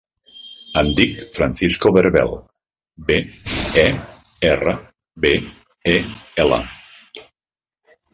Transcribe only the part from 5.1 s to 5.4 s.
be,